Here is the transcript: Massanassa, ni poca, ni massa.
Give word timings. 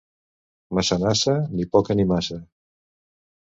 Massanassa, 0.77 1.35
ni 1.59 1.69
poca, 1.77 1.99
ni 2.01 2.09
massa. 2.15 2.41